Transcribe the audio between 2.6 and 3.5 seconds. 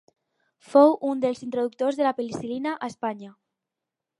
a Espanya.